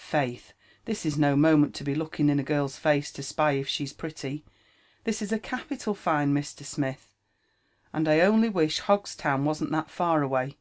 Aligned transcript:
*' 0.00 0.10
Failhl 0.10 0.42
this 0.84 1.06
is 1.06 1.16
no 1.16 1.36
moment 1.36 1.72
to 1.76 1.84
be 1.84 1.94
looking 1.94 2.28
in 2.28 2.40
a 2.40 2.42
girVs 2.42 2.76
face 2.76 3.12
to 3.12 3.22
spy 3.22 3.54
i£ 3.58 3.64
she's 3.68 3.92
pretty. 3.92 4.44
This 5.04 5.22
is 5.22 5.30
a 5.30 5.38
capital 5.38 5.94
find, 5.94 6.36
Mr. 6.36 6.64
Smith, 6.64 7.14
and 7.92 8.08
I 8.08 8.18
only 8.18 8.48
wish 8.48 8.80
Hogs 8.80 9.14
town 9.14 9.44
wasn't 9.44 9.70
that 9.70 9.88
far 9.88 10.22
away. 10.24 10.56